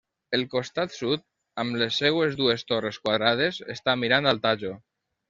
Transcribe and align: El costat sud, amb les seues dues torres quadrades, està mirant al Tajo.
El 0.35 0.43
costat 0.51 0.93
sud, 0.99 1.21
amb 1.63 1.77
les 1.81 1.99
seues 2.03 2.33
dues 2.39 2.63
torres 2.71 2.99
quadrades, 3.05 3.61
està 3.75 3.97
mirant 4.05 4.31
al 4.33 4.43
Tajo. 4.49 4.73